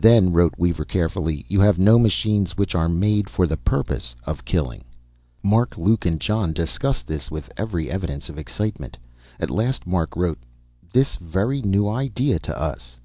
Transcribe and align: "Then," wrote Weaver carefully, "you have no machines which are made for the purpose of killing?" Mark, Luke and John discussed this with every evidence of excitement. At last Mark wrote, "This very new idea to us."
"Then," 0.00 0.32
wrote 0.32 0.54
Weaver 0.56 0.86
carefully, 0.86 1.44
"you 1.46 1.60
have 1.60 1.78
no 1.78 1.98
machines 1.98 2.56
which 2.56 2.74
are 2.74 2.88
made 2.88 3.28
for 3.28 3.46
the 3.46 3.58
purpose 3.58 4.16
of 4.24 4.46
killing?" 4.46 4.82
Mark, 5.42 5.76
Luke 5.76 6.06
and 6.06 6.18
John 6.18 6.54
discussed 6.54 7.06
this 7.06 7.30
with 7.30 7.52
every 7.58 7.90
evidence 7.90 8.30
of 8.30 8.38
excitement. 8.38 8.96
At 9.38 9.50
last 9.50 9.86
Mark 9.86 10.16
wrote, 10.16 10.38
"This 10.94 11.16
very 11.16 11.60
new 11.60 11.86
idea 11.86 12.38
to 12.38 12.58
us." 12.58 12.98